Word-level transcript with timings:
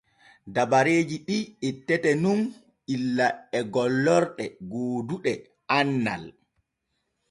Dabareeji 0.53 1.17
ɗi 1.27 1.37
ettete 1.67 2.11
nun 2.23 2.41
illa 2.93 3.27
e 3.57 3.59
gollorɗe 3.73 4.45
gooduɗe 4.69 5.33
andal. 5.77 6.23